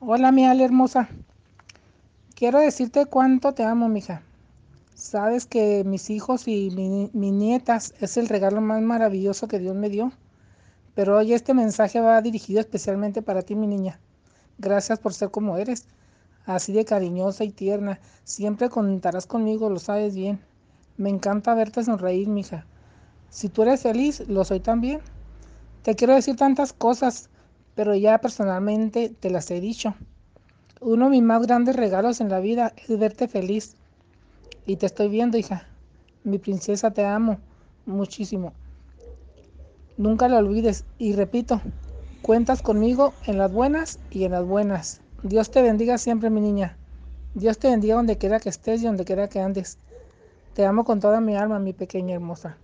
Hola, 0.00 0.32
mi 0.32 0.44
Ale 0.44 0.64
hermosa. 0.64 1.08
Quiero 2.34 2.60
decirte 2.60 3.04
cuánto 3.06 3.52
te 3.52 3.64
amo, 3.64 3.88
mija. 3.88 4.22
Sabes 4.94 5.46
que 5.46 5.84
mis 5.84 6.10
hijos 6.10 6.48
y 6.48 6.70
mi- 6.70 7.10
mis 7.12 7.32
nietas 7.32 7.94
es 8.00 8.16
el 8.16 8.28
regalo 8.28 8.60
más 8.60 8.82
maravilloso 8.82 9.48
que 9.48 9.58
Dios 9.58 9.74
me 9.76 9.90
dio. 9.90 10.12
Pero 10.94 11.18
hoy 11.18 11.32
este 11.34 11.54
mensaje 11.54 12.00
va 12.00 12.22
dirigido 12.22 12.60
especialmente 12.60 13.22
para 13.22 13.42
ti, 13.42 13.56
mi 13.56 13.66
niña. 13.68 14.00
Gracias 14.58 14.98
por 15.00 15.14
ser 15.14 15.30
como 15.30 15.56
eres, 15.58 15.86
así 16.46 16.72
de 16.72 16.84
cariñosa 16.84 17.44
y 17.44 17.50
tierna. 17.50 18.00
Siempre 18.24 18.70
contarás 18.70 19.26
conmigo, 19.26 19.70
lo 19.70 19.78
sabes 19.80 20.14
bien. 20.16 20.40
Me 20.98 21.10
encanta 21.10 21.54
verte 21.54 21.84
sonreír, 21.84 22.28
mija. 22.28 22.66
Si 23.30 23.48
tú 23.48 23.62
eres 23.62 23.82
feliz, 23.82 24.22
lo 24.28 24.44
soy 24.44 24.60
también. 24.60 25.00
Te 25.82 25.96
quiero 25.96 26.14
decir 26.14 26.36
tantas 26.36 26.72
cosas, 26.72 27.30
pero 27.78 27.94
ya 27.94 28.18
personalmente 28.18 29.08
te 29.08 29.30
las 29.30 29.52
he 29.52 29.60
dicho. 29.60 29.94
Uno 30.80 31.04
de 31.04 31.10
mis 31.12 31.22
más 31.22 31.40
grandes 31.46 31.76
regalos 31.76 32.20
en 32.20 32.28
la 32.28 32.40
vida 32.40 32.72
es 32.88 32.98
verte 32.98 33.28
feliz. 33.28 33.76
Y 34.66 34.78
te 34.78 34.86
estoy 34.86 35.08
viendo, 35.08 35.38
hija. 35.38 35.68
Mi 36.24 36.38
princesa, 36.38 36.90
te 36.90 37.04
amo 37.04 37.38
muchísimo. 37.86 38.52
Nunca 39.96 40.26
lo 40.26 40.38
olvides. 40.38 40.86
Y 40.98 41.12
repito, 41.12 41.60
cuentas 42.20 42.62
conmigo 42.62 43.14
en 43.26 43.38
las 43.38 43.52
buenas 43.52 44.00
y 44.10 44.24
en 44.24 44.32
las 44.32 44.44
buenas. 44.44 45.00
Dios 45.22 45.52
te 45.52 45.62
bendiga 45.62 45.98
siempre, 45.98 46.30
mi 46.30 46.40
niña. 46.40 46.76
Dios 47.34 47.60
te 47.60 47.70
bendiga 47.70 47.94
donde 47.94 48.18
quiera 48.18 48.40
que 48.40 48.48
estés 48.48 48.82
y 48.82 48.86
donde 48.86 49.04
quiera 49.04 49.28
que 49.28 49.38
andes. 49.38 49.78
Te 50.52 50.66
amo 50.66 50.84
con 50.84 50.98
toda 50.98 51.20
mi 51.20 51.36
alma, 51.36 51.60
mi 51.60 51.74
pequeña 51.74 52.16
hermosa. 52.16 52.58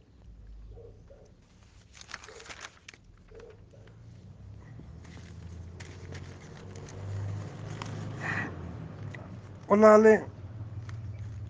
Hola 9.66 9.94
Ale, 9.94 10.22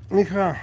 mija, 0.09 0.57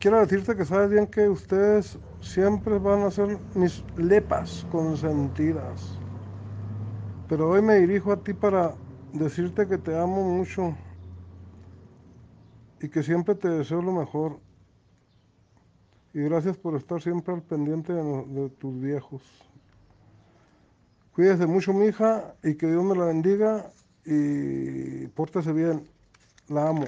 quiero 0.00 0.18
decirte 0.18 0.56
que 0.56 0.64
sabes 0.64 0.90
bien 0.90 1.06
que 1.06 1.28
ustedes 1.28 1.96
siempre 2.20 2.80
van 2.80 3.02
a 3.02 3.12
ser 3.12 3.38
mis 3.54 3.84
lepas 3.96 4.66
consentidas. 4.72 5.96
Pero 7.28 7.48
hoy 7.48 7.62
me 7.62 7.76
dirijo 7.76 8.10
a 8.10 8.16
ti 8.16 8.34
para 8.34 8.74
decirte 9.12 9.68
que 9.68 9.78
te 9.78 9.96
amo 9.96 10.24
mucho 10.24 10.76
y 12.80 12.88
que 12.88 13.04
siempre 13.04 13.36
te 13.36 13.48
deseo 13.48 13.82
lo 13.82 13.92
mejor. 13.92 14.40
Y 16.12 16.22
gracias 16.22 16.56
por 16.56 16.74
estar 16.74 17.00
siempre 17.00 17.34
al 17.34 17.42
pendiente 17.42 17.92
de, 17.92 18.50
tus 18.58 18.80
viejos. 18.80 19.22
Cuídese 21.14 21.46
mucho, 21.46 21.72
mija, 21.72 22.34
y 22.42 22.56
que 22.56 22.66
Dios 22.66 22.82
me 22.82 22.96
la 22.96 23.04
bendiga 23.04 23.72
y 24.04 25.06
pórtese 25.08 25.52
bien. 25.52 25.86
La 26.48 26.68
amo. 26.68 26.86